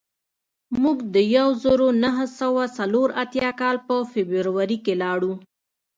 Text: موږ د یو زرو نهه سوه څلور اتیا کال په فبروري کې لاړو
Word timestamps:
موږ 0.81 0.97
د 1.13 1.15
یو 1.35 1.49
زرو 1.63 1.87
نهه 2.03 2.25
سوه 2.39 2.63
څلور 2.77 3.07
اتیا 3.23 3.49
کال 3.61 3.75
په 3.87 3.95
فبروري 4.11 4.77
کې 4.85 4.93
لاړو 5.01 5.33